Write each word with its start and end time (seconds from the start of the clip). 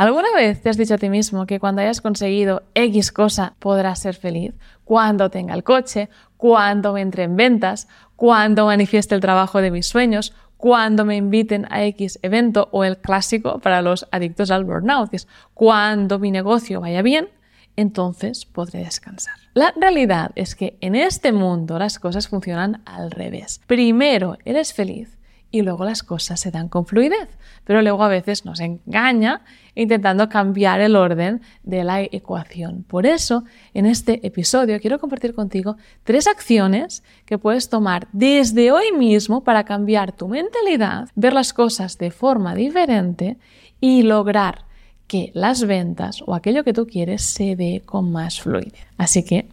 ¿Alguna 0.00 0.32
vez 0.34 0.62
te 0.62 0.70
has 0.70 0.78
dicho 0.78 0.94
a 0.94 0.96
ti 0.96 1.10
mismo 1.10 1.44
que 1.44 1.60
cuando 1.60 1.82
hayas 1.82 2.00
conseguido 2.00 2.62
X 2.72 3.12
cosa 3.12 3.52
podrás 3.58 3.98
ser 3.98 4.14
feliz? 4.14 4.54
Cuando 4.82 5.28
tenga 5.28 5.52
el 5.52 5.62
coche, 5.62 6.08
cuando 6.38 6.96
entre 6.96 7.24
en 7.24 7.36
ventas, 7.36 7.86
cuando 8.16 8.64
manifieste 8.64 9.14
el 9.14 9.20
trabajo 9.20 9.60
de 9.60 9.70
mis 9.70 9.86
sueños, 9.86 10.32
cuando 10.56 11.04
me 11.04 11.16
inviten 11.16 11.66
a 11.68 11.84
X 11.84 12.18
evento 12.22 12.70
o 12.72 12.84
el 12.84 12.96
clásico 12.96 13.58
para 13.58 13.82
los 13.82 14.08
adictos 14.10 14.50
al 14.50 14.64
burnout, 14.64 15.12
es 15.12 15.28
cuando 15.52 16.18
mi 16.18 16.30
negocio 16.30 16.80
vaya 16.80 17.02
bien, 17.02 17.28
entonces 17.76 18.46
podré 18.46 18.78
descansar. 18.78 19.34
La 19.52 19.74
realidad 19.76 20.30
es 20.34 20.54
que 20.54 20.78
en 20.80 20.94
este 20.94 21.30
mundo 21.32 21.78
las 21.78 21.98
cosas 21.98 22.26
funcionan 22.26 22.80
al 22.86 23.10
revés. 23.10 23.60
Primero 23.66 24.38
eres 24.46 24.72
feliz 24.72 25.19
y 25.50 25.62
luego 25.62 25.84
las 25.84 26.02
cosas 26.02 26.40
se 26.40 26.50
dan 26.50 26.68
con 26.68 26.86
fluidez, 26.86 27.28
pero 27.64 27.82
luego 27.82 28.02
a 28.02 28.08
veces 28.08 28.44
nos 28.44 28.60
engaña 28.60 29.42
intentando 29.74 30.28
cambiar 30.28 30.80
el 30.80 30.96
orden 30.96 31.40
de 31.62 31.84
la 31.84 32.02
ecuación. 32.02 32.84
Por 32.84 33.06
eso, 33.06 33.44
en 33.74 33.86
este 33.86 34.24
episodio 34.26 34.80
quiero 34.80 34.98
compartir 34.98 35.34
contigo 35.34 35.76
tres 36.04 36.26
acciones 36.26 37.02
que 37.24 37.38
puedes 37.38 37.68
tomar 37.68 38.08
desde 38.12 38.72
hoy 38.72 38.92
mismo 38.92 39.42
para 39.42 39.64
cambiar 39.64 40.12
tu 40.12 40.28
mentalidad, 40.28 41.08
ver 41.14 41.32
las 41.32 41.52
cosas 41.52 41.98
de 41.98 42.10
forma 42.10 42.54
diferente 42.54 43.36
y 43.80 44.02
lograr 44.02 44.64
que 45.06 45.32
las 45.34 45.64
ventas 45.64 46.22
o 46.24 46.34
aquello 46.34 46.62
que 46.62 46.72
tú 46.72 46.86
quieres 46.86 47.22
se 47.22 47.56
dé 47.56 47.82
con 47.84 48.12
más 48.12 48.40
fluidez. 48.40 48.86
Así 48.96 49.24
que, 49.24 49.46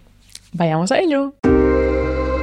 vayamos 0.53 0.91
a 0.91 0.99
ello. 0.99 1.33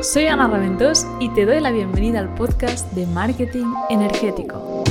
Soy 0.05 0.27
Ana 0.27 0.49
Raventós 0.49 1.07
y 1.19 1.31
te 1.31 1.47
doy 1.47 1.61
la 1.61 1.71
bienvenida 1.71 2.21
al 2.21 2.35
podcast 2.35 2.93
de 2.93 3.07
Marketing 3.07 3.73
Energético. 3.89 4.85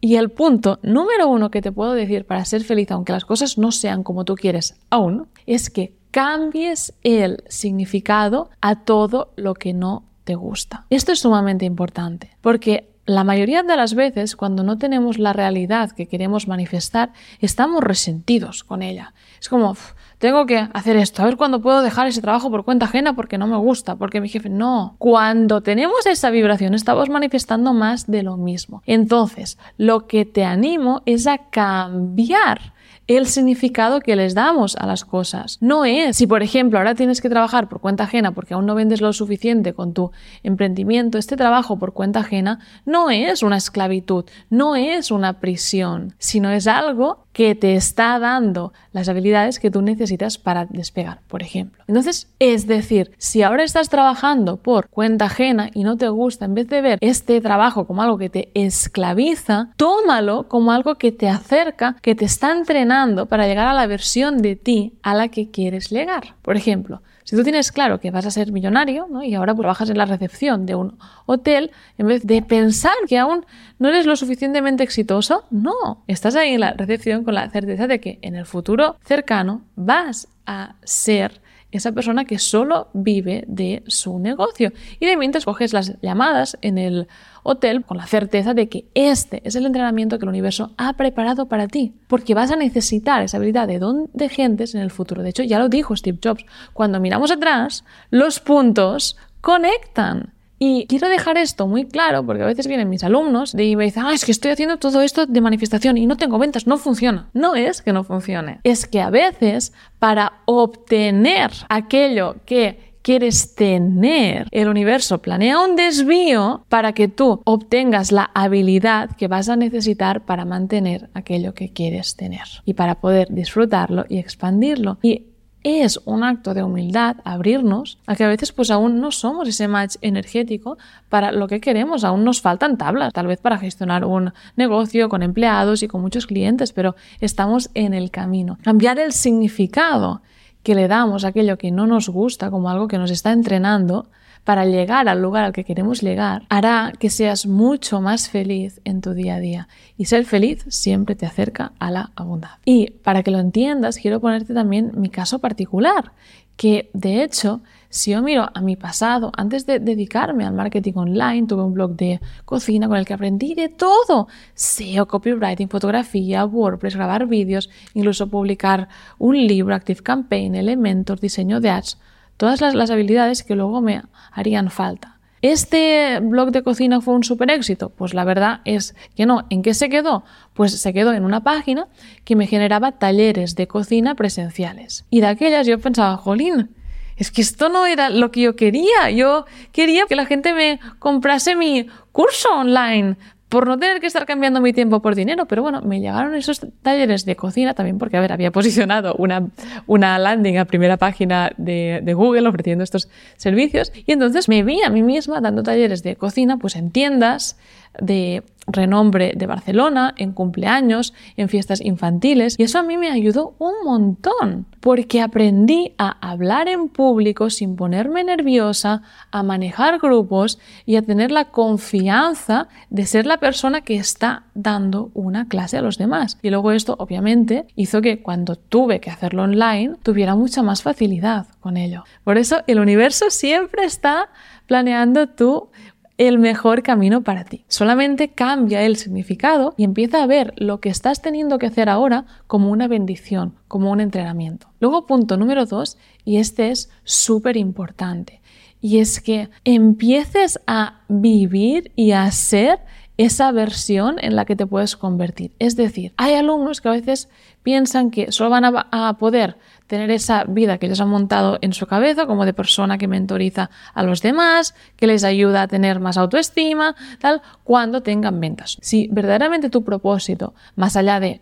Y 0.00 0.16
el 0.16 0.30
punto 0.32 0.80
número 0.82 1.28
uno 1.28 1.52
que 1.52 1.62
te 1.62 1.70
puedo 1.70 1.92
decir 1.92 2.26
para 2.26 2.44
ser 2.44 2.64
feliz, 2.64 2.90
aunque 2.90 3.12
las 3.12 3.24
cosas 3.24 3.58
no 3.58 3.70
sean 3.70 4.02
como 4.02 4.24
tú 4.24 4.34
quieres 4.34 4.74
aún, 4.90 5.28
es 5.46 5.70
que 5.70 5.94
cambies 6.10 6.94
el 7.04 7.44
significado 7.46 8.50
a 8.60 8.82
todo 8.82 9.34
lo 9.36 9.54
que 9.54 9.72
no 9.72 10.02
te 10.24 10.34
gusta. 10.34 10.84
Esto 10.90 11.12
es 11.12 11.20
sumamente 11.20 11.64
importante 11.64 12.36
porque 12.40 12.90
la 13.08 13.24
mayoría 13.24 13.62
de 13.62 13.74
las 13.74 13.94
veces, 13.94 14.36
cuando 14.36 14.62
no 14.62 14.76
tenemos 14.76 15.18
la 15.18 15.32
realidad 15.32 15.92
que 15.92 16.06
queremos 16.06 16.46
manifestar, 16.46 17.10
estamos 17.40 17.82
resentidos 17.82 18.64
con 18.64 18.82
ella. 18.82 19.14
Es 19.40 19.48
como, 19.48 19.78
tengo 20.18 20.44
que 20.44 20.68
hacer 20.74 20.96
esto, 20.96 21.22
a 21.22 21.24
ver 21.24 21.38
cuándo 21.38 21.62
puedo 21.62 21.80
dejar 21.80 22.06
ese 22.06 22.20
trabajo 22.20 22.50
por 22.50 22.66
cuenta 22.66 22.84
ajena 22.84 23.16
porque 23.16 23.38
no 23.38 23.46
me 23.46 23.56
gusta, 23.56 23.96
porque 23.96 24.20
mi 24.20 24.28
jefe 24.28 24.50
no. 24.50 24.94
Cuando 24.98 25.62
tenemos 25.62 26.04
esa 26.04 26.28
vibración, 26.28 26.74
estamos 26.74 27.08
manifestando 27.08 27.72
más 27.72 28.06
de 28.06 28.22
lo 28.22 28.36
mismo. 28.36 28.82
Entonces, 28.84 29.56
lo 29.78 30.06
que 30.06 30.26
te 30.26 30.44
animo 30.44 31.00
es 31.06 31.26
a 31.26 31.38
cambiar 31.38 32.74
el 33.08 33.26
significado 33.26 34.00
que 34.00 34.14
les 34.14 34.34
damos 34.34 34.76
a 34.76 34.86
las 34.86 35.04
cosas. 35.04 35.56
No 35.60 35.84
es, 35.84 36.16
si 36.18 36.26
por 36.26 36.42
ejemplo 36.42 36.78
ahora 36.78 36.94
tienes 36.94 37.20
que 37.20 37.30
trabajar 37.30 37.68
por 37.68 37.80
cuenta 37.80 38.04
ajena 38.04 38.32
porque 38.32 38.54
aún 38.54 38.66
no 38.66 38.74
vendes 38.74 39.00
lo 39.00 39.12
suficiente 39.12 39.72
con 39.72 39.94
tu 39.94 40.12
emprendimiento, 40.42 41.18
este 41.18 41.36
trabajo 41.36 41.78
por 41.78 41.94
cuenta 41.94 42.20
ajena 42.20 42.60
no 42.84 43.10
es 43.10 43.42
una 43.42 43.56
esclavitud, 43.56 44.26
no 44.50 44.76
es 44.76 45.10
una 45.10 45.40
prisión, 45.40 46.14
sino 46.18 46.50
es 46.50 46.66
algo 46.66 47.24
que 47.32 47.54
te 47.54 47.76
está 47.76 48.18
dando 48.18 48.72
las 48.92 49.08
habilidades 49.08 49.60
que 49.60 49.70
tú 49.70 49.80
necesitas 49.80 50.38
para 50.38 50.66
despegar, 50.66 51.20
por 51.28 51.40
ejemplo. 51.42 51.84
Entonces, 51.86 52.28
es 52.40 52.66
decir, 52.66 53.12
si 53.16 53.42
ahora 53.42 53.62
estás 53.62 53.88
trabajando 53.88 54.56
por 54.56 54.88
cuenta 54.88 55.26
ajena 55.26 55.70
y 55.72 55.84
no 55.84 55.96
te 55.96 56.08
gusta, 56.08 56.46
en 56.46 56.54
vez 56.54 56.68
de 56.68 56.80
ver 56.80 56.98
este 57.00 57.40
trabajo 57.40 57.86
como 57.86 58.02
algo 58.02 58.18
que 58.18 58.28
te 58.28 58.50
esclaviza, 58.54 59.68
tómalo 59.76 60.48
como 60.48 60.72
algo 60.72 60.96
que 60.96 61.12
te 61.12 61.28
acerca, 61.28 61.96
que 62.02 62.16
te 62.16 62.24
está 62.24 62.50
entrenando 62.50 62.97
para 63.26 63.46
llegar 63.46 63.68
a 63.68 63.74
la 63.74 63.86
versión 63.86 64.38
de 64.38 64.56
ti 64.56 64.94
a 65.02 65.14
la 65.14 65.28
que 65.28 65.50
quieres 65.50 65.90
llegar. 65.90 66.34
Por 66.42 66.56
ejemplo, 66.56 67.02
si 67.24 67.36
tú 67.36 67.42
tienes 67.42 67.72
claro 67.72 68.00
que 68.00 68.10
vas 68.10 68.24
a 68.24 68.30
ser 68.30 68.52
millonario 68.52 69.06
y 69.22 69.34
ahora 69.34 69.54
pues, 69.54 69.64
trabajas 69.64 69.90
en 69.90 69.98
la 69.98 70.06
recepción 70.06 70.64
de 70.64 70.74
un 70.74 70.98
hotel, 71.26 71.70
en 71.98 72.06
vez 72.06 72.26
de 72.26 72.40
pensar 72.42 72.94
que 73.06 73.18
aún 73.18 73.44
no 73.78 73.88
eres 73.88 74.06
lo 74.06 74.16
suficientemente 74.16 74.82
exitoso, 74.82 75.44
no, 75.50 76.04
estás 76.06 76.36
ahí 76.36 76.54
en 76.54 76.60
la 76.60 76.72
recepción 76.72 77.24
con 77.24 77.34
la 77.34 77.50
certeza 77.50 77.86
de 77.86 78.00
que 78.00 78.18
en 78.22 78.34
el 78.34 78.46
futuro 78.46 78.96
cercano 79.04 79.62
vas 79.76 80.28
a 80.46 80.76
ser 80.84 81.42
esa 81.70 81.92
persona 81.92 82.24
que 82.24 82.38
solo 82.38 82.88
vive 82.94 83.44
de 83.46 83.82
su 83.86 84.18
negocio. 84.18 84.72
Y 85.00 85.06
de 85.06 85.16
mientras 85.16 85.44
coges 85.44 85.72
las 85.72 86.00
llamadas 86.00 86.56
en 86.62 86.78
el 86.78 87.08
hotel 87.42 87.84
con 87.84 87.96
la 87.96 88.06
certeza 88.06 88.54
de 88.54 88.68
que 88.68 88.86
este 88.94 89.42
es 89.44 89.54
el 89.54 89.66
entrenamiento 89.66 90.18
que 90.18 90.24
el 90.24 90.30
universo 90.30 90.72
ha 90.76 90.94
preparado 90.94 91.46
para 91.46 91.68
ti. 91.68 91.94
Porque 92.06 92.34
vas 92.34 92.50
a 92.50 92.56
necesitar 92.56 93.22
esa 93.22 93.36
habilidad 93.36 93.68
de 93.68 93.78
don 93.78 94.10
de 94.14 94.28
gentes 94.28 94.74
en 94.74 94.80
el 94.80 94.90
futuro. 94.90 95.22
De 95.22 95.30
hecho, 95.30 95.42
ya 95.42 95.58
lo 95.58 95.68
dijo 95.68 95.96
Steve 95.96 96.18
Jobs. 96.22 96.44
Cuando 96.72 97.00
miramos 97.00 97.30
atrás, 97.30 97.84
los 98.10 98.40
puntos 98.40 99.16
conectan. 99.40 100.32
Y 100.58 100.86
quiero 100.86 101.08
dejar 101.08 101.38
esto 101.38 101.66
muy 101.66 101.86
claro 101.86 102.24
porque 102.24 102.42
a 102.42 102.46
veces 102.46 102.66
vienen 102.66 102.88
mis 102.88 103.04
alumnos 103.04 103.54
y 103.54 103.76
me 103.76 103.84
dicen, 103.84 104.04
ah, 104.06 104.14
es 104.14 104.24
que 104.24 104.32
estoy 104.32 104.50
haciendo 104.50 104.78
todo 104.78 105.02
esto 105.02 105.26
de 105.26 105.40
manifestación 105.40 105.96
y 105.96 106.06
no 106.06 106.16
tengo 106.16 106.38
ventas, 106.38 106.66
no 106.66 106.78
funciona. 106.78 107.28
No 107.32 107.54
es 107.54 107.82
que 107.82 107.92
no 107.92 108.04
funcione, 108.04 108.60
es 108.64 108.86
que 108.86 109.00
a 109.00 109.10
veces 109.10 109.72
para 109.98 110.40
obtener 110.46 111.52
aquello 111.68 112.36
que 112.44 112.88
quieres 113.02 113.54
tener, 113.54 114.48
el 114.50 114.68
universo 114.68 115.22
planea 115.22 115.60
un 115.60 115.76
desvío 115.76 116.64
para 116.68 116.92
que 116.92 117.08
tú 117.08 117.40
obtengas 117.44 118.12
la 118.12 118.30
habilidad 118.34 119.16
que 119.16 119.28
vas 119.28 119.48
a 119.48 119.56
necesitar 119.56 120.26
para 120.26 120.44
mantener 120.44 121.08
aquello 121.14 121.54
que 121.54 121.72
quieres 121.72 122.16
tener 122.16 122.42
y 122.64 122.74
para 122.74 122.96
poder 122.96 123.28
disfrutarlo 123.30 124.04
y 124.08 124.18
expandirlo. 124.18 124.98
Y 125.02 125.24
es 125.68 126.00
un 126.04 126.24
acto 126.24 126.54
de 126.54 126.62
humildad 126.62 127.16
abrirnos 127.24 127.98
a 128.06 128.16
que 128.16 128.24
a 128.24 128.28
veces 128.28 128.52
pues 128.52 128.70
aún 128.70 129.00
no 129.00 129.10
somos 129.10 129.48
ese 129.48 129.68
match 129.68 129.96
energético 130.00 130.78
para 131.08 131.32
lo 131.32 131.46
que 131.48 131.60
queremos, 131.60 132.04
aún 132.04 132.24
nos 132.24 132.40
faltan 132.40 132.76
tablas, 132.76 133.12
tal 133.12 133.26
vez 133.26 133.40
para 133.40 133.58
gestionar 133.58 134.04
un 134.04 134.32
negocio 134.56 135.08
con 135.08 135.22
empleados 135.22 135.82
y 135.82 135.88
con 135.88 136.00
muchos 136.00 136.26
clientes, 136.26 136.72
pero 136.72 136.96
estamos 137.20 137.70
en 137.74 137.94
el 137.94 138.10
camino. 138.10 138.58
Cambiar 138.62 138.98
el 138.98 139.12
significado 139.12 140.22
que 140.68 140.74
le 140.74 140.86
damos 140.86 141.24
aquello 141.24 141.56
que 141.56 141.70
no 141.70 141.86
nos 141.86 142.10
gusta 142.10 142.50
como 142.50 142.68
algo 142.68 142.88
que 142.88 142.98
nos 142.98 143.10
está 143.10 143.32
entrenando 143.32 144.10
para 144.44 144.66
llegar 144.66 145.08
al 145.08 145.22
lugar 145.22 145.44
al 145.44 145.54
que 145.54 145.64
queremos 145.64 146.02
llegar, 146.02 146.42
hará 146.50 146.92
que 146.98 147.08
seas 147.08 147.46
mucho 147.46 148.02
más 148.02 148.28
feliz 148.28 148.78
en 148.84 149.00
tu 149.00 149.14
día 149.14 149.36
a 149.36 149.40
día. 149.40 149.68
Y 149.96 150.04
ser 150.04 150.26
feliz 150.26 150.66
siempre 150.68 151.14
te 151.14 151.24
acerca 151.24 151.72
a 151.78 151.90
la 151.90 152.10
abundancia. 152.16 152.60
Y 152.66 152.90
para 152.90 153.22
que 153.22 153.30
lo 153.30 153.38
entiendas, 153.38 153.96
quiero 153.96 154.20
ponerte 154.20 154.52
también 154.52 154.92
mi 154.94 155.08
caso 155.08 155.38
particular, 155.38 156.12
que 156.56 156.90
de 156.92 157.22
hecho, 157.22 157.62
si 157.88 158.10
yo 158.10 158.22
miro 158.22 158.48
a 158.52 158.60
mi 158.60 158.76
pasado, 158.76 159.32
antes 159.36 159.66
de 159.66 159.78
dedicarme 159.80 160.44
al 160.44 160.54
marketing 160.54 160.92
online, 160.96 161.46
tuve 161.46 161.62
un 161.62 161.74
blog 161.74 161.96
de 161.96 162.20
cocina 162.44 162.88
con 162.88 162.96
el 162.96 163.06
que 163.06 163.14
aprendí 163.14 163.54
de 163.54 163.68
todo. 163.68 164.28
SEO, 164.54 165.06
copywriting, 165.06 165.68
fotografía, 165.68 166.44
WordPress, 166.44 166.96
grabar 166.96 167.26
vídeos, 167.26 167.70
incluso 167.94 168.28
publicar 168.28 168.88
un 169.18 169.46
libro, 169.46 169.74
Active 169.74 170.02
Campaign, 170.02 170.54
Elementor, 170.54 171.20
diseño 171.20 171.60
de 171.60 171.70
ads 171.70 171.98
todas 172.38 172.60
las, 172.60 172.90
habilidades 172.90 173.42
que 173.42 173.54
luego 173.54 173.82
me 173.82 174.02
harían 174.32 174.70
falta. 174.70 175.18
¿Este 175.42 176.18
blog 176.20 176.50
de 176.50 176.62
cocina 176.62 177.00
fue 177.00 177.14
un 177.14 177.22
super 177.22 177.50
éxito? 177.50 177.90
Pues 177.90 178.14
la 178.14 178.24
verdad 178.24 178.60
es 178.64 178.96
que 179.14 179.26
no. 179.26 179.44
¿En 179.50 179.62
qué 179.62 179.74
se 179.74 179.88
quedó? 179.88 180.24
Pues 180.54 180.80
se 180.80 180.92
quedó 180.92 181.12
en 181.12 181.24
una 181.24 181.42
página 181.42 181.86
que 182.24 182.34
me 182.34 182.46
generaba 182.46 182.92
talleres 182.92 183.54
de 183.54 183.68
cocina 183.68 184.14
presenciales. 184.14 185.04
Y 185.10 185.20
de 185.20 185.26
aquellas 185.26 185.66
yo 185.66 185.78
pensaba, 185.78 186.16
jolín, 186.16 186.70
es 187.18 187.30
que 187.30 187.42
esto 187.42 187.68
no 187.68 187.84
era 187.84 188.10
lo 188.10 188.30
que 188.30 188.42
yo 188.42 188.56
quería. 188.56 189.10
Yo 189.10 189.44
quería 189.72 190.04
que 190.08 190.16
la 190.16 190.24
gente 190.24 190.54
me 190.54 190.78
comprase 190.98 191.56
mi 191.56 191.88
curso 192.12 192.48
online 192.50 193.16
por 193.48 193.66
no 193.66 193.78
tener 193.78 194.00
que 194.00 194.06
estar 194.06 194.26
cambiando 194.26 194.60
mi 194.60 194.72
tiempo 194.72 195.00
por 195.00 195.14
dinero. 195.14 195.46
Pero 195.46 195.62
bueno, 195.62 195.80
me 195.82 196.00
llegaron 196.00 196.34
esos 196.34 196.60
talleres 196.82 197.24
de 197.24 197.34
cocina 197.34 197.74
también 197.74 197.98
porque, 197.98 198.16
a 198.16 198.20
ver, 198.20 198.32
había 198.32 198.50
posicionado 198.52 199.14
una, 199.14 199.48
una 199.86 200.18
landing 200.18 200.58
a 200.58 200.64
primera 200.64 200.96
página 200.96 201.50
de, 201.56 202.02
Google 202.14 202.48
ofreciendo 202.48 202.84
estos 202.84 203.08
servicios 203.36 203.92
y 204.06 204.12
entonces 204.12 204.48
me 204.48 204.62
vi 204.62 204.82
a 204.82 204.90
mí 204.90 205.02
misma 205.02 205.40
dando 205.40 205.62
talleres 205.62 206.02
de 206.02 206.16
cocina 206.16 206.56
pues 206.56 206.74
en 206.74 206.90
tiendas, 206.90 207.56
de 208.00 208.42
renombre 208.68 209.32
de 209.34 209.46
Barcelona, 209.46 210.14
en 210.16 210.32
cumpleaños, 210.32 211.14
en 211.36 211.48
fiestas 211.48 211.80
infantiles. 211.80 212.54
Y 212.58 212.64
eso 212.64 212.78
a 212.78 212.82
mí 212.82 212.96
me 212.98 213.10
ayudó 213.10 213.54
un 213.58 213.72
montón, 213.84 214.66
porque 214.80 215.20
aprendí 215.20 215.94
a 215.98 216.16
hablar 216.20 216.68
en 216.68 216.88
público 216.88 217.50
sin 217.50 217.76
ponerme 217.76 218.24
nerviosa, 218.24 219.02
a 219.30 219.42
manejar 219.42 219.98
grupos 219.98 220.58
y 220.86 220.96
a 220.96 221.02
tener 221.02 221.30
la 221.30 221.46
confianza 221.46 222.68
de 222.90 223.06
ser 223.06 223.26
la 223.26 223.38
persona 223.38 223.80
que 223.80 223.96
está 223.96 224.44
dando 224.54 225.10
una 225.14 225.48
clase 225.48 225.78
a 225.78 225.82
los 225.82 225.98
demás. 225.98 226.38
Y 226.42 226.50
luego 226.50 226.72
esto, 226.72 226.96
obviamente, 226.98 227.66
hizo 227.74 228.02
que 228.02 228.22
cuando 228.22 228.56
tuve 228.56 229.00
que 229.00 229.10
hacerlo 229.10 229.44
online, 229.44 229.96
tuviera 230.02 230.34
mucha 230.34 230.62
más 230.62 230.82
facilidad 230.82 231.46
con 231.60 231.76
ello. 231.76 232.04
Por 232.24 232.38
eso 232.38 232.62
el 232.66 232.80
universo 232.80 233.30
siempre 233.30 233.84
está 233.84 234.28
planeando 234.66 235.28
tu 235.28 235.70
el 236.18 236.38
mejor 236.38 236.82
camino 236.82 237.22
para 237.22 237.44
ti. 237.44 237.64
Solamente 237.68 238.28
cambia 238.28 238.82
el 238.82 238.96
significado 238.96 239.74
y 239.76 239.84
empieza 239.84 240.22
a 240.22 240.26
ver 240.26 240.52
lo 240.56 240.80
que 240.80 240.88
estás 240.88 241.22
teniendo 241.22 241.58
que 241.58 241.66
hacer 241.66 241.88
ahora 241.88 242.26
como 242.46 242.70
una 242.70 242.88
bendición, 242.88 243.54
como 243.68 243.90
un 243.90 244.00
entrenamiento. 244.00 244.68
Luego, 244.80 245.06
punto 245.06 245.36
número 245.36 245.64
dos, 245.64 245.96
y 246.24 246.38
este 246.38 246.70
es 246.70 246.90
súper 247.04 247.56
importante, 247.56 248.40
y 248.80 248.98
es 248.98 249.20
que 249.20 249.48
empieces 249.64 250.60
a 250.66 251.00
vivir 251.08 251.92
y 251.96 252.12
a 252.12 252.30
ser 252.30 252.80
esa 253.18 253.50
versión 253.50 254.16
en 254.20 254.36
la 254.36 254.44
que 254.44 254.56
te 254.56 254.66
puedes 254.66 254.96
convertir. 254.96 255.52
Es 255.58 255.74
decir, 255.74 256.12
hay 256.16 256.34
alumnos 256.34 256.80
que 256.80 256.88
a 256.88 256.92
veces 256.92 257.28
piensan 257.64 258.10
que 258.10 258.30
solo 258.30 258.48
van 258.48 258.64
a, 258.64 259.18
poder 259.18 259.58
tener 259.88 260.10
esa 260.12 260.44
vida 260.44 260.78
que 260.78 260.86
ellos 260.86 261.00
han 261.00 261.08
montado 261.08 261.58
en 261.60 261.72
su 261.72 261.86
cabeza 261.86 262.26
como 262.26 262.44
de 262.44 262.52
persona 262.52 262.98
que 262.98 263.08
mentoriza 263.08 263.70
a 263.94 264.04
los 264.04 264.22
demás, 264.22 264.74
que 264.96 265.08
les 265.08 265.24
ayuda 265.24 265.62
a 265.62 265.68
tener 265.68 265.98
más 265.98 266.16
autoestima, 266.16 266.94
tal, 267.18 267.42
cuando 267.64 268.02
tengan 268.02 268.38
ventas. 268.38 268.78
Si 268.80 269.08
verdaderamente 269.10 269.70
tu 269.70 269.82
propósito, 269.82 270.54
más 270.76 270.94
allá 270.96 271.18
de 271.18 271.40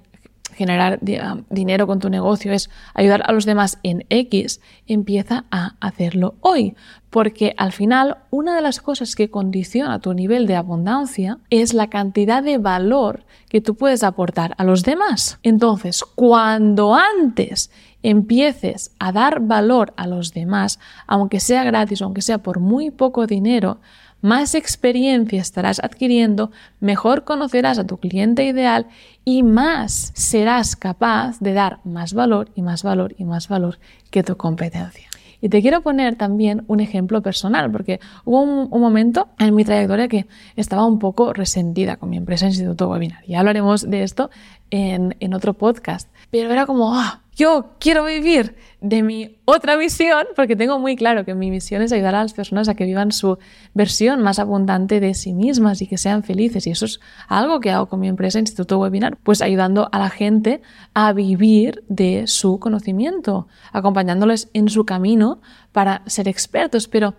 generar 0.54 1.00
ah, 1.20 1.38
dinero 1.50 1.86
con 1.86 1.98
tu 1.98 2.08
negocio 2.08 2.52
es 2.52 2.70
ayudar 2.94 3.22
a 3.26 3.32
los 3.32 3.44
demás 3.44 3.78
en 3.82 4.04
X, 4.08 4.60
empieza 4.86 5.44
a 5.50 5.74
hacerlo 5.80 6.34
hoy. 6.40 6.74
Porque 7.10 7.54
al 7.56 7.72
final, 7.72 8.18
una 8.30 8.54
de 8.54 8.62
las 8.62 8.80
cosas 8.80 9.14
que 9.14 9.30
condiciona 9.30 10.00
tu 10.00 10.12
nivel 10.12 10.46
de 10.46 10.56
abundancia 10.56 11.38
es 11.50 11.72
la 11.72 11.88
cantidad 11.88 12.42
de 12.42 12.58
valor 12.58 13.24
que 13.48 13.60
tú 13.60 13.74
puedes 13.74 14.02
aportar 14.02 14.54
a 14.58 14.64
los 14.64 14.82
demás. 14.82 15.38
Entonces, 15.42 16.04
cuando 16.14 16.94
antes 16.94 17.70
empieces 18.02 18.92
a 18.98 19.12
dar 19.12 19.40
valor 19.40 19.94
a 19.96 20.06
los 20.06 20.32
demás, 20.32 20.78
aunque 21.06 21.40
sea 21.40 21.64
gratis, 21.64 22.02
aunque 22.02 22.22
sea 22.22 22.38
por 22.38 22.60
muy 22.60 22.90
poco 22.90 23.26
dinero, 23.26 23.80
más 24.20 24.54
experiencia 24.54 25.40
estarás 25.40 25.78
adquiriendo, 25.78 26.50
mejor 26.80 27.24
conocerás 27.24 27.78
a 27.78 27.86
tu 27.86 27.98
cliente 27.98 28.44
ideal 28.44 28.86
y 29.28 29.42
más 29.42 30.12
serás 30.14 30.76
capaz 30.76 31.40
de 31.40 31.52
dar 31.52 31.80
más 31.82 32.14
valor 32.14 32.48
y 32.54 32.62
más 32.62 32.84
valor 32.84 33.16
y 33.18 33.24
más 33.24 33.48
valor 33.48 33.80
que 34.10 34.22
tu 34.22 34.36
competencia. 34.36 35.08
Y 35.40 35.48
te 35.48 35.60
quiero 35.60 35.82
poner 35.82 36.14
también 36.14 36.64
un 36.68 36.78
ejemplo 36.78 37.20
personal, 37.22 37.70
porque 37.70 37.98
hubo 38.24 38.40
un, 38.42 38.80
momento 38.80 39.28
en 39.40 39.54
mi 39.54 39.64
trayectoria 39.64 40.06
que 40.06 40.26
estaba 40.54 40.86
un 40.86 41.00
poco 41.00 41.32
resentida 41.32 41.96
con 41.96 42.08
mi 42.08 42.16
empresa 42.16 42.46
Instituto 42.46 42.88
Webinar. 42.88 43.24
Ya 43.26 43.40
hablaremos 43.40 43.90
de 43.90 44.04
esto 44.04 44.30
en, 44.70 45.16
en 45.18 45.34
otro 45.34 45.54
podcast. 45.54 46.08
Pero 46.30 46.50
era 46.52 46.64
como, 46.64 46.94
ah, 46.94 47.22
yo 47.36 47.74
quiero 47.78 48.04
vivir 48.06 48.56
de 48.80 49.02
mi 49.02 49.36
otra 49.44 49.76
visión, 49.76 50.26
porque 50.34 50.56
tengo 50.56 50.78
muy 50.78 50.96
claro 50.96 51.24
que 51.24 51.34
mi 51.34 51.50
misión 51.50 51.82
es 51.82 51.92
ayudar 51.92 52.14
a 52.14 52.22
las 52.22 52.32
personas 52.32 52.68
a 52.68 52.74
que 52.74 52.84
vivan 52.84 53.12
su 53.12 53.38
versión 53.74 54.22
más 54.22 54.38
abundante 54.38 55.00
de 55.00 55.12
sí 55.12 55.34
mismas 55.34 55.82
y 55.82 55.86
que 55.86 55.98
sean 55.98 56.22
felices. 56.22 56.66
Y 56.66 56.70
eso 56.70 56.86
es 56.86 57.00
algo 57.28 57.60
que 57.60 57.70
hago 57.70 57.86
con 57.86 58.00
mi 58.00 58.08
empresa 58.08 58.38
Instituto 58.38 58.78
Webinar, 58.78 59.18
pues 59.22 59.42
ayudando 59.42 59.88
a 59.92 59.98
la 59.98 60.08
gente 60.08 60.62
a 60.94 61.12
vivir 61.12 61.84
de 61.88 62.26
su 62.26 62.58
conocimiento, 62.58 63.48
acompañándoles 63.70 64.48
en 64.54 64.70
su 64.70 64.86
camino 64.86 65.40
para 65.72 66.02
ser 66.06 66.28
expertos. 66.28 66.88
Pero 66.88 67.14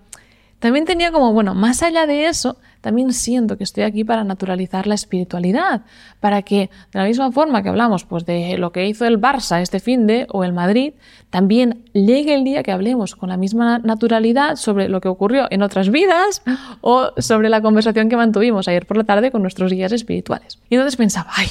también 0.59 0.85
tenía 0.85 1.11
como, 1.11 1.33
bueno, 1.33 1.53
más 1.53 1.83
allá 1.83 2.07
de 2.07 2.25
eso, 2.25 2.57
también 2.81 3.13
siento 3.13 3.57
que 3.57 3.63
estoy 3.63 3.83
aquí 3.83 4.03
para 4.03 4.23
naturalizar 4.23 4.87
la 4.87 4.95
espiritualidad, 4.95 5.81
para 6.19 6.41
que 6.41 6.69
de 6.91 6.99
la 6.99 7.05
misma 7.05 7.31
forma 7.31 7.61
que 7.61 7.69
hablamos 7.69 8.05
pues 8.05 8.25
de 8.25 8.57
lo 8.57 8.71
que 8.71 8.87
hizo 8.87 9.05
el 9.05 9.19
Barça 9.19 9.61
este 9.61 9.79
fin 9.79 10.07
de 10.07 10.25
o 10.31 10.43
el 10.43 10.53
Madrid, 10.53 10.93
también 11.29 11.85
llegue 11.93 12.33
el 12.33 12.43
día 12.43 12.63
que 12.63 12.71
hablemos 12.71 13.15
con 13.15 13.29
la 13.29 13.37
misma 13.37 13.79
naturalidad 13.79 14.55
sobre 14.55 14.89
lo 14.89 15.01
que 15.01 15.09
ocurrió 15.09 15.47
en 15.51 15.61
otras 15.61 15.89
vidas 15.89 16.41
o 16.81 17.11
sobre 17.17 17.49
la 17.49 17.61
conversación 17.61 18.09
que 18.09 18.17
mantuvimos 18.17 18.67
ayer 18.67 18.85
por 18.85 18.97
la 18.97 19.03
tarde 19.03 19.31
con 19.31 19.41
nuestros 19.41 19.71
guías 19.71 19.91
espirituales. 19.91 20.59
Y 20.69 20.75
entonces 20.75 20.95
pensaba, 20.97 21.31
ay, 21.35 21.47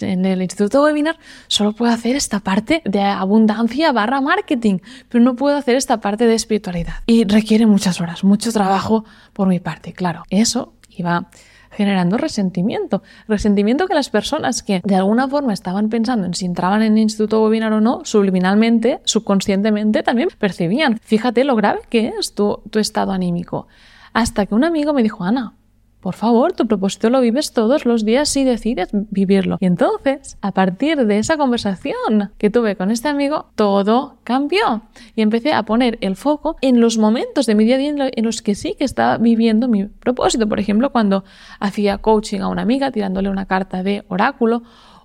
en 0.00 0.24
el 0.24 0.42
Instituto 0.42 0.82
Webinar 0.82 1.18
solo 1.46 1.72
puedo 1.72 1.92
hacer 1.92 2.16
esta 2.16 2.40
parte 2.40 2.82
de 2.84 3.00
abundancia 3.00 3.92
barra 3.92 4.20
marketing, 4.20 4.78
pero 5.08 5.22
no 5.22 5.36
puedo 5.36 5.56
hacer 5.56 5.76
esta 5.76 6.00
parte 6.00 6.26
de 6.26 6.34
espiritualidad. 6.34 6.94
Y 7.06 7.24
requiere 7.24 7.66
muchas 7.66 8.00
horas, 8.00 8.24
mucho 8.24 8.52
trabajo 8.52 9.04
por 9.32 9.48
mi 9.48 9.60
parte, 9.60 9.92
claro. 9.92 10.24
Eso 10.30 10.74
iba 10.90 11.28
generando 11.76 12.16
resentimiento. 12.16 13.02
Resentimiento 13.28 13.86
que 13.86 13.94
las 13.94 14.08
personas 14.08 14.62
que 14.62 14.80
de 14.82 14.94
alguna 14.96 15.28
forma 15.28 15.52
estaban 15.52 15.90
pensando 15.90 16.26
en 16.26 16.32
si 16.32 16.46
entraban 16.46 16.82
en 16.82 16.94
el 16.94 17.00
Instituto 17.00 17.44
Webinar 17.44 17.72
o 17.74 17.80
no, 17.82 18.00
subliminalmente, 18.04 19.00
subconscientemente 19.04 20.02
también 20.02 20.30
percibían. 20.38 20.98
Fíjate 21.02 21.44
lo 21.44 21.54
grave 21.54 21.80
que 21.90 22.14
es 22.18 22.34
tu, 22.34 22.62
tu 22.70 22.78
estado 22.78 23.12
anímico. 23.12 23.66
Hasta 24.14 24.46
que 24.46 24.54
un 24.54 24.64
amigo 24.64 24.94
me 24.94 25.02
dijo, 25.02 25.24
Ana, 25.24 25.52
por 26.06 26.14
favor, 26.14 26.52
tu 26.52 26.68
propósito 26.68 27.10
lo 27.10 27.20
vives 27.20 27.52
todos 27.52 27.84
los 27.84 28.04
días 28.04 28.28
si 28.28 28.44
decides 28.44 28.90
vivirlo. 28.92 29.56
Y 29.58 29.66
entonces, 29.66 30.38
a 30.40 30.52
partir 30.52 31.04
de 31.04 31.18
esa 31.18 31.36
conversación 31.36 32.30
que 32.38 32.48
tuve 32.48 32.76
con 32.76 32.92
este 32.92 33.08
amigo, 33.08 33.46
todo 33.56 34.14
cambió. 34.22 34.82
Y 35.16 35.22
empecé 35.22 35.52
a 35.52 35.64
poner 35.64 35.98
el 36.02 36.14
foco 36.14 36.58
en 36.60 36.80
los 36.80 36.96
momentos 36.96 37.46
de 37.46 37.56
mi 37.56 37.64
día 37.64 37.74
a 37.74 37.78
día 37.78 37.90
en 37.90 38.24
los 38.24 38.40
que 38.40 38.54
sí 38.54 38.76
que 38.78 38.84
estaba 38.84 39.18
viviendo 39.18 39.66
mi 39.66 39.86
propósito. 39.86 40.48
Por 40.48 40.60
ejemplo, 40.60 40.92
cuando 40.92 41.24
hacía 41.58 41.98
coaching 41.98 42.38
a 42.38 42.46
una 42.46 42.62
amiga 42.62 42.92
tirándole 42.92 43.28
una 43.28 43.46
carta 43.46 43.82
de 43.82 44.04
oráculo 44.06 44.62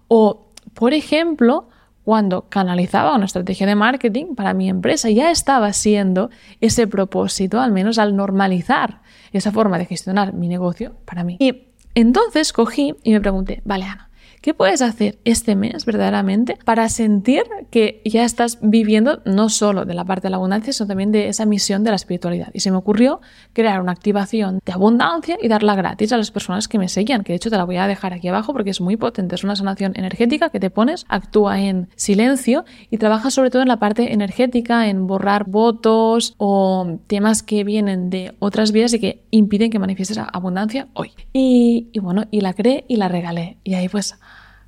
o, 0.08 0.52
por 0.76 0.94
ejemplo, 0.94 1.68
cuando 2.04 2.50
canalizaba 2.50 3.16
una 3.16 3.26
estrategia 3.26 3.68
de 3.68 3.76
marketing 3.76 4.36
para 4.36 4.54
mi 4.54 4.70
empresa, 4.70 5.10
ya 5.10 5.32
estaba 5.32 5.72
siendo 5.74 6.30
ese 6.60 6.88
propósito, 6.88 7.60
al 7.60 7.72
menos 7.72 8.00
al 8.00 8.16
normalizar 8.16 9.02
esa 9.32 9.52
forma 9.52 9.78
de 9.78 9.86
gestionar 9.86 10.34
mi 10.34 10.48
negocio 10.48 10.96
para 11.06 11.24
mí. 11.24 11.38
Y 11.40 11.68
entonces 11.96 12.54
cogí 12.54 12.96
y 13.04 13.12
me 13.12 13.22
pregunté, 13.22 13.62
vale, 13.66 13.86
Ana, 13.86 14.11
¿Qué 14.42 14.56
puedes 14.56 14.82
hacer 14.82 15.20
este 15.24 15.56
mes 15.56 15.86
verdaderamente 15.86 16.58
para 16.66 16.90
sentir 16.90 17.44
que 17.70 18.02
ya 18.06 18.24
estás 18.24 18.58
viviendo 18.60 19.22
no 19.24 19.50
solo 19.50 19.86
de 19.86 19.94
la 19.94 20.04
parte 20.04 20.24
de 20.24 20.32
la 20.32 20.38
abundancia, 20.38 20.74
sino 20.74 20.88
también 20.88 21.12
de 21.12 21.28
esa 21.28 21.46
misión 21.46 21.84
de 21.84 21.92
la 21.92 21.96
espiritualidad? 21.96 22.50
Y 22.52 22.62
se 22.62 22.72
me 22.72 22.78
ocurrió 22.78 23.22
crear 23.54 23.80
una 23.80 23.92
activación 23.92 24.60
de 24.66 24.72
abundancia 24.72 25.38
y 25.40 25.48
darla 25.48 25.76
gratis 25.76 26.12
a 26.12 26.18
las 26.18 26.32
personas 26.32 26.68
que 26.68 26.80
me 26.80 26.90
seguían, 26.90 27.24
que 27.24 27.34
de 27.34 27.38
hecho 27.38 27.52
te 27.52 27.58
la 27.58 27.66
voy 27.66 27.78
a 27.78 27.86
dejar 27.86 28.14
aquí 28.14 28.30
abajo 28.30 28.52
porque 28.52 28.72
es 28.72 28.82
muy 28.82 28.98
potente. 28.98 29.36
Es 29.36 29.44
una 29.44 29.56
sanación 29.56 29.92
energética 29.96 30.50
que 30.50 30.60
te 30.60 30.72
pones, 30.72 31.06
actúa 31.08 31.62
en 31.62 31.90
silencio 31.96 32.66
y 32.90 32.98
trabaja 32.98 33.30
sobre 33.30 33.52
todo 33.52 33.62
en 33.62 33.68
la 33.68 33.78
parte 33.78 34.12
energética, 34.12 34.88
en 34.88 35.06
borrar 35.06 35.48
votos 35.48 36.34
o 36.38 36.98
temas 37.06 37.44
que 37.44 37.64
vienen 37.64 38.10
de 38.10 38.34
otras 38.40 38.72
vidas 38.72 38.92
y 38.94 39.00
que 39.00 39.24
impiden 39.30 39.70
que 39.70 39.78
manifiestes 39.78 40.18
abundancia 40.18 40.88
hoy. 40.94 41.12
Y, 41.32 41.90
y 41.94 42.00
bueno, 42.00 42.26
y 42.32 42.42
la 42.42 42.54
creé 42.54 42.86
y 42.88 42.96
la 42.96 43.08
regalé. 43.08 43.58
Y 43.64 43.76
ahí 43.76 43.88
pues 43.88 44.16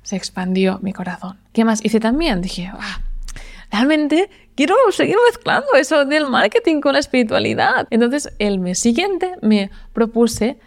se 0.04 0.14
expandió 0.14 0.78
mi 0.82 0.92
corazón. 0.92 1.38
¿Qué 1.52 1.64
más 1.64 1.84
hice 1.84 1.98
también? 1.98 2.40
Dije, 2.40 2.70
ah, 2.72 3.00
realmente 3.72 4.30
quiero 4.54 4.76
seguir 4.90 5.16
mezclando 5.28 5.66
eso 5.76 6.04
del 6.04 6.28
marketing 6.30 6.80
con 6.80 6.92
la 6.92 7.00
espiritualidad. 7.00 7.88
Entonces, 7.90 8.32
el 8.38 8.60
mes 8.60 8.78
siguiente 8.78 9.32
me 9.42 9.70
propuse 9.92 10.58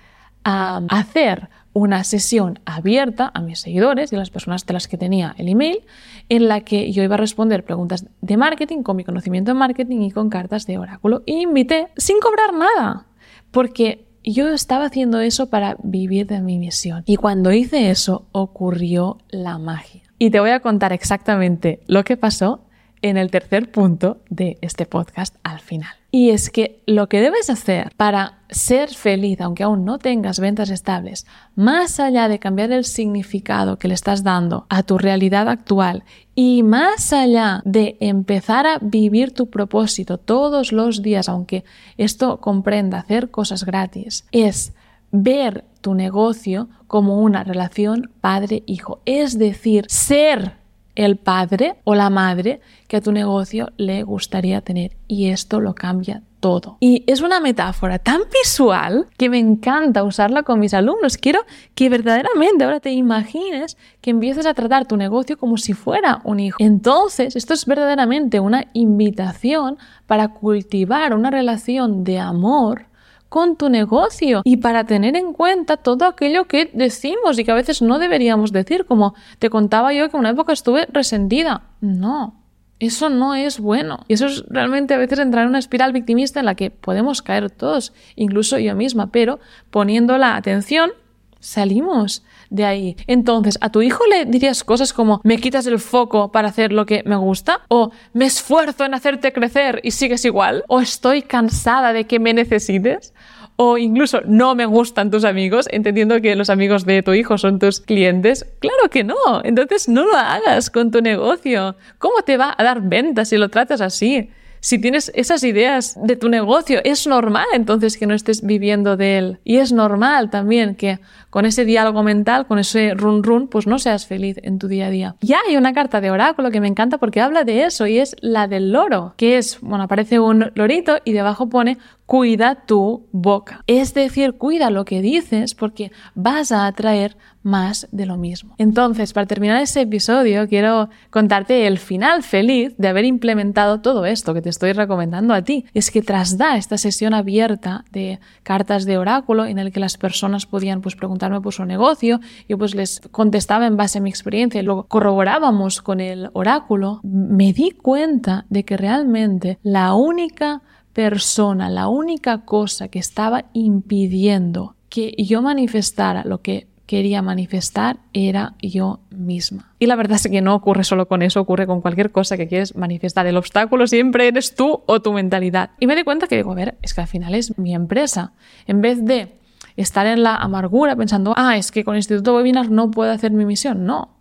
hacer 0.43 1.49
una 1.73 2.03
sesión 2.03 2.59
abierta 2.65 3.31
a 3.33 3.41
mis 3.41 3.59
seguidores 3.59 4.11
y 4.11 4.15
a 4.15 4.19
las 4.19 4.29
personas 4.29 4.65
de 4.65 4.73
las 4.73 4.87
que 4.87 4.97
tenía 4.97 5.35
el 5.37 5.49
email, 5.49 5.83
en 6.29 6.47
la 6.47 6.61
que 6.61 6.91
yo 6.91 7.03
iba 7.03 7.15
a 7.15 7.17
responder 7.17 7.63
preguntas 7.63 8.05
de 8.21 8.37
marketing 8.37 8.81
con 8.81 8.95
mi 8.95 9.03
conocimiento 9.03 9.51
de 9.51 9.59
marketing 9.59 10.01
y 10.01 10.11
con 10.11 10.29
cartas 10.29 10.65
de 10.65 10.77
oráculo. 10.77 11.21
Y 11.25 11.41
invité 11.43 11.89
sin 11.97 12.19
cobrar 12.19 12.53
nada, 12.53 13.05
porque 13.51 14.06
yo 14.33 14.49
estaba 14.49 14.85
haciendo 14.85 15.19
eso 15.19 15.49
para 15.49 15.77
vivir 15.83 16.27
de 16.27 16.41
mi 16.41 16.59
misión. 16.59 17.03
Y 17.05 17.17
cuando 17.17 17.51
hice 17.51 17.89
eso, 17.89 18.27
ocurrió 18.31 19.17
la 19.29 19.57
magia. 19.57 20.03
Y 20.19 20.31
te 20.31 20.39
voy 20.39 20.49
a 20.49 20.59
contar 20.59 20.93
exactamente 20.93 21.81
lo 21.87 22.03
que 22.03 22.17
pasó 22.17 22.66
en 23.01 23.17
el 23.17 23.31
tercer 23.31 23.71
punto 23.71 24.19
de 24.29 24.57
este 24.61 24.85
podcast 24.85 25.35
al 25.43 25.59
final. 25.59 25.89
Y 26.11 26.29
es 26.29 26.49
que 26.49 26.81
lo 26.87 27.09
que 27.09 27.19
debes 27.19 27.49
hacer 27.49 27.91
para 27.97 28.39
ser 28.49 28.89
feliz, 28.89 29.41
aunque 29.41 29.63
aún 29.63 29.83
no 29.83 29.99
tengas 29.99 30.39
ventas 30.39 30.69
estables, 30.69 31.27
más 31.55 31.99
allá 31.99 32.27
de 32.29 32.39
cambiar 32.39 32.71
el 32.71 32.85
significado 32.85 33.77
que 33.77 33.87
le 33.87 33.93
estás 33.93 34.23
dando 34.23 34.65
a 34.69 34.83
tu 34.83 34.97
realidad 34.97 35.49
actual 35.49 36.03
y 36.33 36.63
más 36.63 37.11
allá 37.11 37.61
de 37.65 37.97
empezar 37.99 38.65
a 38.65 38.79
vivir 38.79 39.33
tu 39.33 39.49
propósito 39.49 40.17
todos 40.17 40.71
los 40.71 41.01
días, 41.01 41.27
aunque 41.27 41.65
esto 41.97 42.39
comprenda 42.39 42.99
hacer 42.99 43.29
cosas 43.29 43.65
gratis, 43.65 44.25
es 44.31 44.73
ver 45.11 45.65
tu 45.81 45.93
negocio 45.93 46.69
como 46.87 47.21
una 47.21 47.43
relación 47.43 48.11
padre-hijo. 48.21 49.01
Es 49.05 49.37
decir, 49.37 49.85
ser 49.89 50.53
el 50.97 51.15
padre 51.17 51.75
o 51.83 51.93
la 51.93 52.09
madre 52.09 52.59
que 52.87 52.97
a 52.97 53.01
tu 53.01 53.11
negocio 53.11 53.69
le 53.77 54.01
gustaría 54.01 54.61
tener. 54.61 54.97
Y 55.07 55.29
esto 55.29 55.61
lo 55.61 55.75
cambia 55.75 56.23
todo. 56.39 56.77
Y 56.79 57.03
es 57.05 57.21
una 57.21 57.39
metáfora 57.39 57.99
tan 57.99 58.21
visual 58.41 59.05
que 59.15 59.29
me 59.29 59.37
encanta 59.37 60.03
usarla 60.03 60.41
con 60.41 60.59
mis 60.59 60.73
alumnos. 60.73 61.17
Quiero 61.17 61.41
que 61.75 61.89
verdaderamente 61.89 62.63
ahora 62.63 62.79
te 62.79 62.91
imagines 62.91 63.77
que 64.01 64.09
empieces 64.09 64.47
a 64.47 64.55
tratar 64.55 64.87
tu 64.87 64.97
negocio 64.97 65.37
como 65.37 65.57
si 65.57 65.73
fuera 65.73 66.19
un 66.23 66.39
hijo. 66.39 66.57
Entonces, 66.59 67.35
esto 67.35 67.53
es 67.53 67.65
verdaderamente 67.67 68.39
una 68.39 68.65
invitación 68.73 69.77
para 70.07 70.29
cultivar 70.29 71.13
una 71.13 71.29
relación 71.29 72.03
de 72.03 72.17
amor 72.17 72.87
con 73.29 73.55
tu 73.55 73.69
negocio 73.69 74.41
y 74.43 74.57
para 74.57 74.85
tener 74.85 75.15
en 75.15 75.33
cuenta 75.33 75.77
todo 75.77 76.05
aquello 76.05 76.45
que 76.45 76.69
decimos 76.73 77.37
y 77.37 77.43
que 77.43 77.51
a 77.51 77.55
veces 77.55 77.81
no 77.81 77.99
deberíamos 77.99 78.51
decir, 78.51 78.85
como 78.85 79.15
te 79.39 79.49
contaba 79.49 79.93
yo 79.93 80.09
que 80.09 80.17
una 80.17 80.29
época 80.29 80.53
estuve 80.53 80.87
resentida. 80.91 81.63
No, 81.81 82.35
eso 82.79 83.09
no 83.09 83.35
es 83.35 83.59
bueno. 83.59 83.99
Y 84.07 84.13
eso 84.13 84.27
es 84.27 84.43
realmente 84.49 84.93
a 84.93 84.97
veces 84.97 85.19
entrar 85.19 85.43
en 85.43 85.49
una 85.49 85.59
espiral 85.59 85.93
victimista 85.93 86.39
en 86.39 86.45
la 86.45 86.55
que 86.55 86.69
podemos 86.71 87.21
caer 87.21 87.49
todos, 87.49 87.93
incluso 88.15 88.59
yo 88.59 88.75
misma, 88.75 89.07
pero 89.07 89.39
poniendo 89.71 90.17
la 90.17 90.35
atención 90.35 90.91
salimos 91.39 92.23
de 92.49 92.65
ahí. 92.65 92.97
Entonces, 93.07 93.57
¿a 93.61 93.71
tu 93.71 93.81
hijo 93.81 94.05
le 94.07 94.25
dirías 94.25 94.63
cosas 94.63 94.93
como 94.93 95.21
me 95.23 95.37
quitas 95.37 95.67
el 95.67 95.79
foco 95.79 96.31
para 96.31 96.49
hacer 96.49 96.71
lo 96.71 96.85
que 96.85 97.03
me 97.05 97.15
gusta? 97.15 97.61
¿O 97.67 97.91
me 98.13 98.25
esfuerzo 98.25 98.85
en 98.85 98.93
hacerte 98.93 99.33
crecer 99.33 99.79
y 99.83 99.91
sigues 99.91 100.25
igual? 100.25 100.63
¿O 100.67 100.79
estoy 100.79 101.21
cansada 101.21 101.93
de 101.93 102.05
que 102.05 102.19
me 102.19 102.33
necesites? 102.33 103.13
o 103.57 103.77
incluso 103.77 104.21
no 104.25 104.55
me 104.55 104.65
gustan 104.65 105.09
tus 105.11 105.25
amigos, 105.25 105.65
entendiendo 105.71 106.21
que 106.21 106.35
los 106.35 106.49
amigos 106.49 106.85
de 106.85 107.01
tu 107.01 107.13
hijo 107.13 107.37
son 107.39 107.59
tus 107.59 107.81
clientes. 107.81 108.45
Claro 108.59 108.89
que 108.89 109.03
no. 109.03 109.15
Entonces 109.43 109.89
no 109.89 110.05
lo 110.05 110.15
hagas 110.15 110.69
con 110.69 110.91
tu 110.91 111.01
negocio. 111.01 111.75
¿Cómo 111.97 112.21
te 112.21 112.37
va 112.37 112.53
a 112.55 112.63
dar 112.63 112.81
ventas 112.81 113.29
si 113.29 113.37
lo 113.37 113.49
tratas 113.49 113.81
así? 113.81 114.29
Si 114.59 114.79
tienes 114.79 115.11
esas 115.15 115.43
ideas 115.43 115.97
de 116.03 116.15
tu 116.15 116.29
negocio, 116.29 116.81
es 116.83 117.07
normal 117.07 117.45
entonces 117.53 117.97
que 117.97 118.05
no 118.05 118.13
estés 118.13 118.45
viviendo 118.45 118.95
de 118.95 119.17
él. 119.17 119.39
Y 119.43 119.57
es 119.57 119.71
normal 119.71 120.29
también 120.29 120.75
que 120.75 120.99
con 121.29 121.45
ese 121.45 121.65
diálogo 121.65 122.03
mental, 122.03 122.47
con 122.47 122.59
ese 122.59 122.93
run 122.93 123.23
run, 123.23 123.47
pues 123.47 123.67
no 123.67 123.79
seas 123.79 124.05
feliz 124.05 124.37
en 124.43 124.59
tu 124.59 124.67
día 124.67 124.87
a 124.87 124.89
día. 124.89 125.15
Ya 125.21 125.37
hay 125.47 125.57
una 125.57 125.73
carta 125.73 126.01
de 126.01 126.11
oráculo 126.11 126.51
que 126.51 126.61
me 126.61 126.67
encanta 126.67 126.97
porque 126.97 127.21
habla 127.21 127.43
de 127.43 127.63
eso 127.63 127.87
y 127.87 127.99
es 127.99 128.15
la 128.21 128.47
del 128.47 128.71
loro, 128.71 129.13
que 129.17 129.37
es, 129.37 129.59
bueno, 129.61 129.83
aparece 129.85 130.19
un 130.19 130.51
lorito 130.55 130.97
y 131.03 131.13
debajo 131.13 131.49
pone 131.49 131.77
cuida 132.07 132.63
tu 132.65 133.05
boca. 133.11 133.63
Es 133.67 133.93
decir, 133.93 134.33
cuida 134.33 134.71
lo 134.71 134.85
que 134.85 135.01
dices 135.01 135.53
porque 135.53 135.91
vas 136.15 136.51
a 136.51 136.65
atraer 136.65 137.17
más 137.43 137.87
de 137.91 138.05
lo 138.05 138.17
mismo. 138.17 138.55
Entonces, 138.57 139.13
para 139.13 139.27
terminar 139.27 139.61
ese 139.61 139.81
episodio, 139.81 140.47
quiero 140.47 140.89
contarte 141.09 141.67
el 141.67 141.77
final 141.79 142.23
feliz 142.23 142.75
de 142.77 142.87
haber 142.87 143.05
implementado 143.05 143.81
todo 143.81 144.05
esto 144.05 144.33
que 144.33 144.41
te 144.41 144.49
estoy 144.49 144.73
recomendando 144.73 145.33
a 145.33 145.41
ti. 145.41 145.65
Es 145.73 145.91
que 145.91 146.01
tras 146.01 146.37
dar 146.37 146.57
esta 146.57 146.77
sesión 146.77 147.13
abierta 147.13 147.85
de 147.91 148.19
cartas 148.43 148.85
de 148.85 148.97
oráculo 148.97 149.45
en 149.45 149.59
el 149.59 149.71
que 149.71 149.79
las 149.79 149.97
personas 149.97 150.45
podían 150.45 150.81
pues 150.81 150.95
preguntarme 151.27 151.41
por 151.41 151.53
su 151.53 151.65
negocio, 151.65 152.19
yo 152.47 152.57
pues 152.57 152.75
les 152.75 153.01
contestaba 153.11 153.67
en 153.67 153.77
base 153.77 153.99
a 153.99 154.01
mi 154.01 154.09
experiencia 154.09 154.61
y 154.61 154.63
luego 154.63 154.87
corroborábamos 154.87 155.81
con 155.81 155.99
el 155.99 156.29
oráculo, 156.33 157.01
me 157.03 157.53
di 157.53 157.71
cuenta 157.71 158.45
de 158.49 158.63
que 158.63 158.77
realmente 158.77 159.59
la 159.63 159.93
única 159.93 160.61
persona, 160.93 161.69
la 161.69 161.87
única 161.87 162.45
cosa 162.45 162.87
que 162.87 162.99
estaba 162.99 163.45
impidiendo 163.53 164.75
que 164.89 165.13
yo 165.17 165.41
manifestara 165.41 166.23
lo 166.23 166.41
que 166.41 166.67
quería 166.85 167.21
manifestar 167.21 167.97
era 168.13 168.53
yo 168.61 169.01
misma. 169.09 169.75
Y 169.77 169.87
la 169.87 169.97
verdad 169.97 170.15
es 170.15 170.31
que 170.31 170.41
no 170.41 170.55
ocurre 170.55 170.85
solo 170.85 171.07
con 171.07 171.21
eso, 171.21 171.41
ocurre 171.41 171.67
con 171.67 171.81
cualquier 171.81 172.11
cosa 172.11 172.37
que 172.37 172.47
quieres 172.47 172.75
manifestar. 172.75 173.27
El 173.27 173.35
obstáculo 173.35 173.87
siempre 173.87 174.27
eres 174.27 174.55
tú 174.55 174.83
o 174.85 175.01
tu 175.01 175.11
mentalidad. 175.11 175.71
Y 175.81 175.87
me 175.87 175.97
di 175.97 176.03
cuenta 176.03 176.27
que 176.27 176.37
digo, 176.37 176.53
a 176.53 176.55
ver, 176.55 176.77
es 176.81 176.93
que 176.93 177.01
al 177.01 177.07
final 177.07 177.35
es 177.35 177.57
mi 177.59 177.75
empresa. 177.75 178.31
En 178.67 178.81
vez 178.81 179.03
de 179.03 179.37
estar 179.77 180.05
en 180.07 180.23
la 180.23 180.35
amargura 180.35 180.95
pensando, 180.95 181.33
ah, 181.37 181.55
es 181.55 181.71
que 181.71 181.83
con 181.83 181.95
el 181.95 181.99
Instituto 181.99 182.35
Webinar 182.35 182.69
no 182.69 182.91
puedo 182.91 183.11
hacer 183.11 183.31
mi 183.31 183.45
misión. 183.45 183.85
No, 183.85 184.17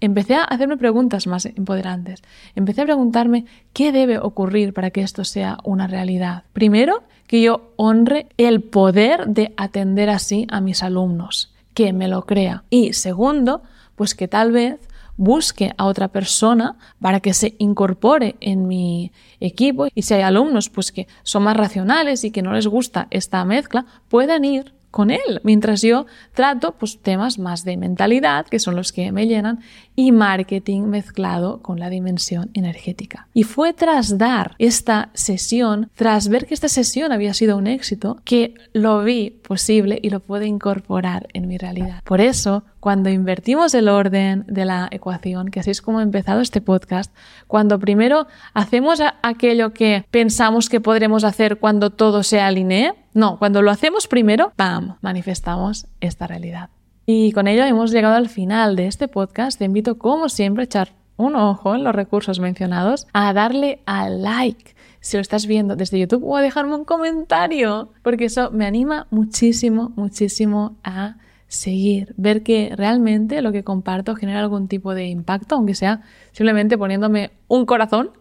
empecé 0.00 0.34
a 0.34 0.44
hacerme 0.44 0.76
preguntas 0.76 1.26
más 1.26 1.46
empoderantes. 1.46 2.22
Empecé 2.54 2.82
a 2.82 2.84
preguntarme 2.84 3.46
qué 3.72 3.92
debe 3.92 4.18
ocurrir 4.18 4.72
para 4.72 4.90
que 4.90 5.02
esto 5.02 5.24
sea 5.24 5.58
una 5.64 5.86
realidad. 5.86 6.44
Primero, 6.52 7.02
que 7.26 7.42
yo 7.42 7.72
honre 7.76 8.28
el 8.36 8.62
poder 8.62 9.28
de 9.28 9.54
atender 9.56 10.10
así 10.10 10.46
a 10.50 10.60
mis 10.60 10.82
alumnos, 10.82 11.54
que 11.74 11.92
me 11.92 12.08
lo 12.08 12.26
crea. 12.26 12.64
Y 12.70 12.92
segundo, 12.92 13.62
pues 13.94 14.14
que 14.14 14.28
tal 14.28 14.52
vez 14.52 14.80
busque 15.16 15.72
a 15.76 15.84
otra 15.84 16.08
persona 16.08 16.76
para 17.00 17.20
que 17.20 17.34
se 17.34 17.54
incorpore 17.58 18.36
en 18.40 18.66
mi 18.66 19.12
equipo 19.38 19.86
y 19.94 20.02
si 20.02 20.14
hay 20.14 20.22
alumnos 20.22 20.70
pues 20.70 20.92
que 20.92 21.08
son 21.22 21.42
más 21.42 21.56
racionales 21.56 22.24
y 22.24 22.30
que 22.30 22.40
no 22.40 22.54
les 22.54 22.66
gusta 22.66 23.06
esta 23.10 23.44
mezcla, 23.44 23.84
puedan 24.08 24.46
ir 24.46 24.72
con 24.90 25.10
él, 25.10 25.40
mientras 25.44 25.82
yo 25.82 26.06
trato 26.34 26.72
pues, 26.72 27.00
temas 27.00 27.38
más 27.38 27.64
de 27.64 27.76
mentalidad, 27.76 28.46
que 28.46 28.58
son 28.58 28.76
los 28.76 28.92
que 28.92 29.12
me 29.12 29.26
llenan, 29.26 29.60
y 30.00 30.12
marketing 30.12 30.84
mezclado 30.84 31.60
con 31.60 31.78
la 31.78 31.90
dimensión 31.90 32.48
energética. 32.54 33.28
Y 33.34 33.42
fue 33.42 33.74
tras 33.74 34.16
dar 34.16 34.54
esta 34.58 35.10
sesión, 35.12 35.90
tras 35.94 36.30
ver 36.30 36.46
que 36.46 36.54
esta 36.54 36.70
sesión 36.70 37.12
había 37.12 37.34
sido 37.34 37.58
un 37.58 37.66
éxito, 37.66 38.16
que 38.24 38.54
lo 38.72 39.04
vi 39.04 39.28
posible 39.28 39.98
y 40.00 40.08
lo 40.08 40.20
pude 40.20 40.46
incorporar 40.46 41.28
en 41.34 41.48
mi 41.48 41.58
realidad. 41.58 42.02
Por 42.04 42.22
eso, 42.22 42.64
cuando 42.80 43.10
invertimos 43.10 43.74
el 43.74 43.90
orden 43.90 44.46
de 44.48 44.64
la 44.64 44.88
ecuación, 44.90 45.50
que 45.50 45.60
así 45.60 45.70
es 45.70 45.82
como 45.82 46.00
he 46.00 46.02
empezado 46.02 46.40
este 46.40 46.62
podcast, 46.62 47.14
cuando 47.46 47.78
primero 47.78 48.26
hacemos 48.54 49.02
aquello 49.20 49.74
que 49.74 50.06
pensamos 50.10 50.70
que 50.70 50.80
podremos 50.80 51.24
hacer 51.24 51.58
cuando 51.58 51.90
todo 51.90 52.22
se 52.22 52.40
alinee, 52.40 52.94
no, 53.12 53.38
cuando 53.38 53.60
lo 53.60 53.70
hacemos 53.70 54.06
primero, 54.06 54.50
¡pam!, 54.56 54.96
manifestamos 55.02 55.86
esta 56.00 56.26
realidad. 56.26 56.70
Y 57.12 57.32
con 57.32 57.48
ello 57.48 57.64
hemos 57.64 57.90
llegado 57.90 58.14
al 58.14 58.28
final 58.28 58.76
de 58.76 58.86
este 58.86 59.08
podcast. 59.08 59.58
Te 59.58 59.64
invito, 59.64 59.98
como 59.98 60.28
siempre, 60.28 60.62
a 60.62 60.64
echar 60.66 60.92
un 61.16 61.34
ojo 61.34 61.74
en 61.74 61.82
los 61.82 61.92
recursos 61.92 62.38
mencionados, 62.38 63.08
a 63.12 63.32
darle 63.32 63.80
a 63.84 64.08
like 64.08 64.76
si 65.00 65.16
lo 65.16 65.20
estás 65.20 65.46
viendo 65.46 65.74
desde 65.74 65.98
YouTube 65.98 66.22
o 66.22 66.36
a 66.36 66.40
dejarme 66.40 66.76
un 66.76 66.84
comentario, 66.84 67.90
porque 68.02 68.26
eso 68.26 68.52
me 68.52 68.64
anima 68.64 69.08
muchísimo, 69.10 69.92
muchísimo 69.96 70.76
a 70.84 71.16
seguir, 71.48 72.14
ver 72.16 72.44
que 72.44 72.72
realmente 72.76 73.42
lo 73.42 73.50
que 73.50 73.64
comparto 73.64 74.14
genera 74.14 74.38
algún 74.38 74.68
tipo 74.68 74.94
de 74.94 75.08
impacto, 75.08 75.56
aunque 75.56 75.74
sea 75.74 76.02
simplemente 76.30 76.78
poniéndome 76.78 77.32
un 77.48 77.66
corazón 77.66 78.12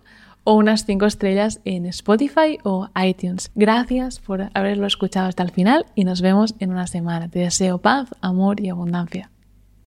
o 0.50 0.56
unas 0.56 0.84
5 0.84 1.06
estrellas 1.06 1.62
en 1.64 1.86
Spotify 1.86 2.58
o 2.64 2.88
iTunes. 3.00 3.52
Gracias 3.54 4.18
por 4.18 4.50
haberlo 4.56 4.88
escuchado 4.88 5.28
hasta 5.28 5.44
el 5.44 5.52
final 5.52 5.86
y 5.94 6.06
nos 6.06 6.24
vemos 6.24 6.56
en 6.58 6.72
una 6.72 6.88
semana. 6.88 7.30
Te 7.30 7.38
deseo 7.38 7.78
paz, 7.78 8.10
amor 8.20 8.60
y 8.60 8.70
abundancia. 8.70 9.30